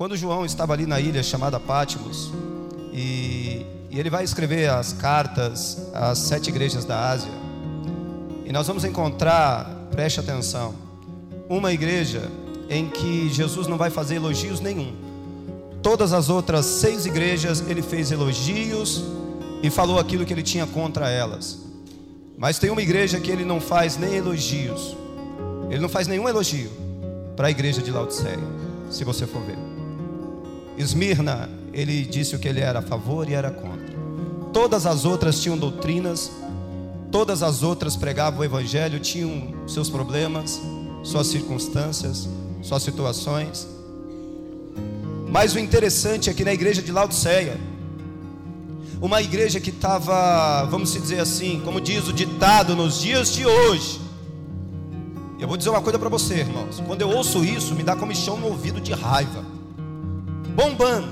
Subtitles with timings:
[0.00, 2.30] Quando João estava ali na ilha chamada Pátimos,
[2.92, 7.32] e, e ele vai escrever as cartas às sete igrejas da Ásia,
[8.46, 10.72] e nós vamos encontrar, preste atenção,
[11.48, 12.30] uma igreja
[12.70, 14.94] em que Jesus não vai fazer elogios nenhum.
[15.82, 19.02] Todas as outras seis igrejas ele fez elogios
[19.64, 21.58] e falou aquilo que ele tinha contra elas.
[22.36, 24.96] Mas tem uma igreja que ele não faz nem elogios.
[25.68, 26.70] Ele não faz nenhum elogio
[27.34, 28.38] para a igreja de Laodiceia,
[28.88, 29.77] se você for ver.
[30.78, 33.98] Esmirna, ele disse o que ele era a favor e era contra.
[34.52, 36.30] Todas as outras tinham doutrinas,
[37.10, 40.60] todas as outras pregavam o evangelho, tinham seus problemas,
[41.02, 42.28] suas circunstâncias,
[42.62, 43.66] suas situações.
[45.28, 47.58] Mas o interessante é que na igreja de Laodiceia,
[49.00, 54.00] uma igreja que estava, vamos dizer assim, como diz o ditado nos dias de hoje.
[55.38, 56.82] Eu vou dizer uma coisa para você, irmãos.
[56.86, 59.57] Quando eu ouço isso, me dá comichão no ouvido de raiva.
[60.58, 61.06] Bombando.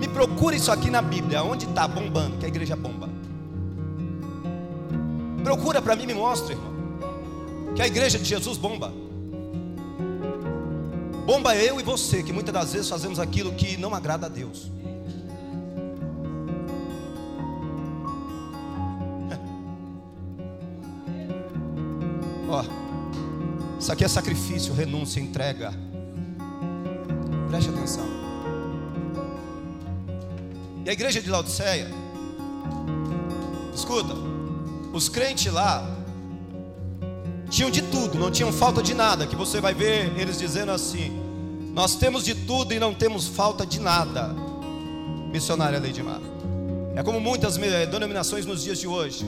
[0.00, 1.42] Me procura isso aqui na Bíblia.
[1.42, 2.38] Onde está bombando?
[2.38, 3.06] Que a igreja bomba.
[5.44, 6.72] Procura para mim, me mostra, irmão.
[7.74, 8.90] Que a igreja de Jesus bomba.
[11.26, 14.72] Bomba eu e você, que muitas das vezes fazemos aquilo que não agrada a Deus.
[22.48, 22.64] Ó,
[23.78, 25.74] isso aqui é sacrifício, renúncia, entrega.
[27.50, 28.25] Preste atenção.
[30.86, 31.90] E a igreja de Laodiceia,
[33.74, 34.14] escuta,
[34.92, 35.84] os crentes lá
[37.50, 39.26] tinham de tudo, não tinham falta de nada.
[39.26, 41.10] Que você vai ver eles dizendo assim:
[41.74, 44.32] Nós temos de tudo e não temos falta de nada.
[45.32, 46.20] Missionária Leidmar.
[46.94, 49.26] É como muitas denominações nos dias de hoje.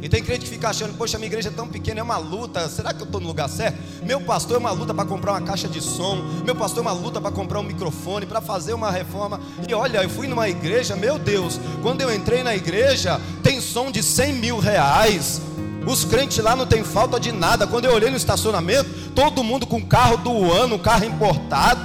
[0.00, 2.68] E tem crente que fica achando, poxa, minha igreja é tão pequena, é uma luta.
[2.68, 3.78] Será que eu estou no lugar certo?
[4.04, 6.22] Meu pastor é uma luta para comprar uma caixa de som.
[6.44, 9.40] Meu pastor é uma luta para comprar um microfone, para fazer uma reforma.
[9.68, 13.90] E olha, eu fui numa igreja, meu Deus, quando eu entrei na igreja, tem som
[13.90, 15.42] de 100 mil reais.
[15.84, 17.66] Os crentes lá não tem falta de nada.
[17.66, 21.80] Quando eu olhei no estacionamento, todo mundo com carro do ano, carro importado.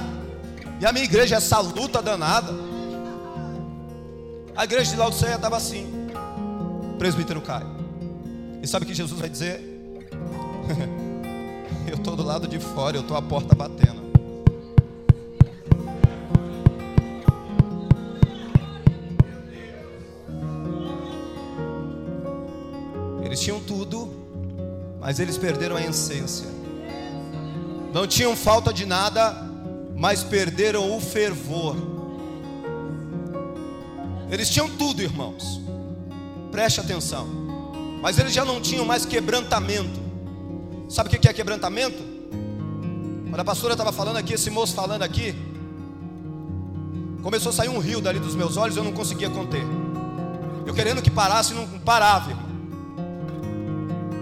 [0.80, 2.54] E a minha igreja, essa luta danada.
[4.56, 6.08] A igreja de Laodiceia estava assim.
[6.98, 7.73] Presbítero Caio.
[8.64, 9.60] E sabe o que Jesus vai dizer?
[11.86, 14.02] eu estou do lado de fora, eu estou à porta batendo.
[23.22, 24.10] Eles tinham tudo,
[24.98, 26.48] mas eles perderam a essência.
[27.92, 29.46] Não tinham falta de nada,
[29.94, 31.76] mas perderam o fervor.
[34.30, 35.60] Eles tinham tudo, irmãos.
[36.50, 37.43] Preste atenção
[38.04, 39.98] mas eles já não tinham mais quebrantamento.
[40.90, 42.02] Sabe o que é quebrantamento?
[43.30, 45.34] Quando a pastora estava falando aqui, esse moço falando aqui,
[47.22, 49.62] começou a sair um rio dali dos meus olhos, eu não conseguia conter.
[50.66, 52.44] Eu querendo que parasse, não parava, irmão.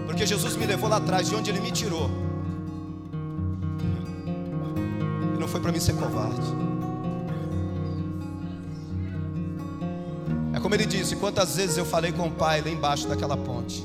[0.05, 2.09] Porque Jesus me levou lá atrás, de onde Ele me tirou.
[5.35, 6.72] E não foi para mim ser covarde.
[10.63, 13.83] Como ele disse, quantas vezes eu falei com o pai lá embaixo daquela ponte,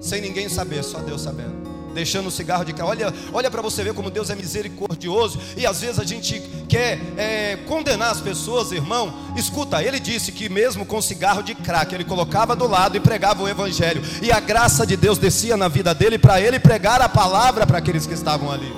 [0.00, 1.68] sem ninguém saber, só Deus sabendo.
[1.94, 2.84] Deixando o cigarro de cá.
[2.84, 5.40] Olha, olha para você ver como Deus é misericordioso.
[5.56, 9.12] E às vezes a gente quer é, condenar as pessoas, irmão.
[9.36, 13.42] Escuta, ele disse que mesmo com cigarro de crack, ele colocava do lado e pregava
[13.42, 14.02] o evangelho.
[14.22, 17.78] E a graça de Deus descia na vida dele para ele pregar a palavra para
[17.78, 18.72] aqueles que estavam ali.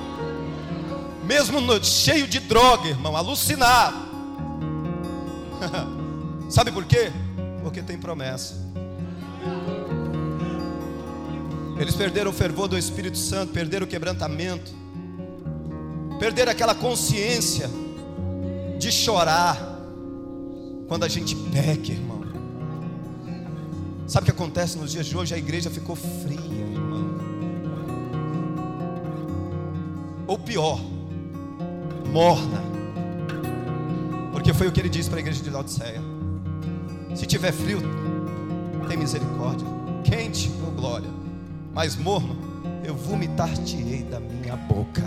[1.25, 3.97] Mesmo no, cheio de droga, irmão, alucinado.
[6.51, 7.13] Sabe por quê?
[7.63, 8.57] Porque tem promessa.
[11.79, 14.73] Eles perderam o fervor do Espírito Santo, perderam o quebrantamento,
[16.19, 17.71] perderam aquela consciência
[18.79, 19.57] de chorar
[20.89, 22.21] quando a gente peca, irmão.
[24.09, 25.33] Sabe o que acontece nos dias de hoje?
[25.33, 27.15] A igreja ficou fria, irmão.
[30.27, 30.81] Ou pior,
[32.13, 32.61] morna.
[34.33, 36.10] Porque foi o que ele disse para a igreja de Laodiceia.
[37.15, 37.81] Se tiver frio,
[38.89, 39.67] tem misericórdia.
[40.05, 41.09] Quente, oh glória.
[41.73, 42.37] Mas morno,
[42.85, 45.03] eu vomitar-te-ei da minha boca.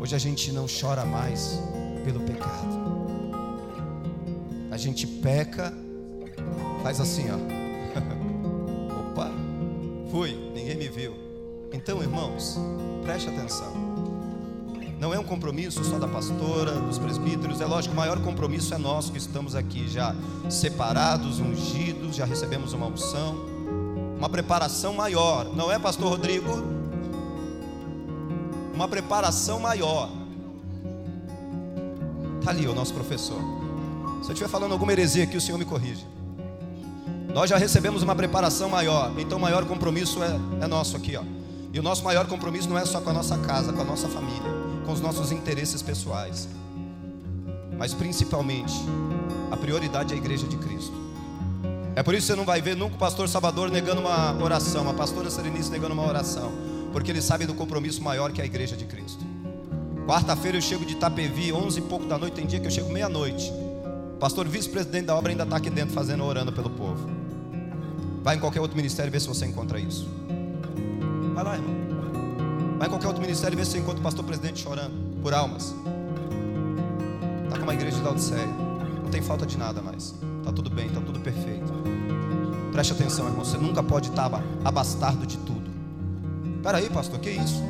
[0.00, 1.60] Hoje a gente não chora mais
[2.04, 2.80] pelo pecado.
[4.70, 5.72] A gente peca,
[6.82, 7.36] faz assim, ó.
[9.10, 9.30] Opa,
[10.10, 11.14] fui, ninguém me viu.
[11.72, 12.58] Então, irmãos,
[13.04, 14.09] preste atenção.
[15.00, 18.76] Não é um compromisso só da pastora, dos presbíteros, é lógico, o maior compromisso é
[18.76, 20.14] nosso que estamos aqui já
[20.50, 23.34] separados, ungidos, já recebemos uma unção,
[24.18, 26.50] uma preparação maior, não é, pastor Rodrigo?
[28.74, 30.10] Uma preparação maior.
[32.38, 33.40] Está ali o nosso professor.
[34.22, 36.04] Se eu estiver falando alguma heresia aqui, o Senhor me corrige.
[37.32, 41.22] Nós já recebemos uma preparação maior, então o maior compromisso é, é nosso aqui, ó.
[41.72, 44.06] E o nosso maior compromisso não é só com a nossa casa, com a nossa
[44.06, 46.48] família, com os nossos interesses pessoais,
[47.78, 48.74] mas principalmente
[49.48, 50.92] a prioridade é a igreja de Cristo.
[51.94, 54.90] É por isso que você não vai ver nunca o pastor Salvador negando uma oração,
[54.90, 56.50] a pastora Serenice negando uma oração,
[56.92, 59.24] porque ele sabe do compromisso maior que é a igreja de Cristo.
[60.08, 62.90] Quarta-feira eu chego de Itapevi, onze e pouco da noite, tem dia que eu chego
[62.90, 63.52] meia-noite.
[64.18, 67.08] Pastor vice-presidente da obra ainda está aqui dentro fazendo, orando pelo povo.
[68.24, 70.08] Vai em qualquer outro ministério e vê se você encontra isso.
[71.32, 71.79] Vai lá, irmão.
[72.80, 75.74] Vai em qualquer outro ministério e vê se encontra o pastor presidente chorando por almas.
[77.44, 78.46] Está com uma igreja de Laodiceia.
[78.46, 80.14] Não tem falta de nada mais.
[80.38, 81.70] Está tudo bem, está tudo perfeito.
[82.72, 83.44] Preste atenção, irmão.
[83.44, 84.30] Você nunca pode estar
[84.64, 85.70] abastado de tudo.
[86.56, 87.62] Espera aí, pastor, que isso?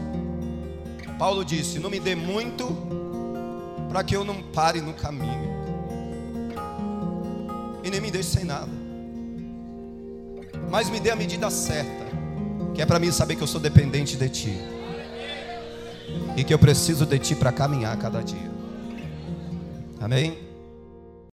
[1.19, 2.69] Paulo disse: Não me dê muito
[3.89, 5.51] para que eu não pare no caminho.
[7.83, 8.79] E nem me deixe sem nada
[10.71, 12.07] mas me dê a medida certa,
[12.73, 14.80] que é para mim saber que eu sou dependente de Ti
[16.37, 18.51] e que eu preciso de Ti para caminhar cada dia.
[20.01, 20.50] Amém?